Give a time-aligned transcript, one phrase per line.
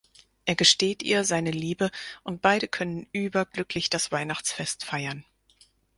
[0.45, 1.91] Er gesteht ihr seine Liebe
[2.23, 5.25] und beide können überglücklich das Weihnachtsfest feiern.